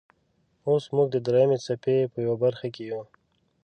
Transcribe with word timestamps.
اوس 0.67 0.83
موږ 0.95 1.07
د 1.11 1.17
دریمې 1.27 1.57
څپې 1.65 1.97
په 2.11 2.17
یوه 2.25 2.35
برخې 2.43 2.69
کې 2.75 2.83
یو. 2.91 3.01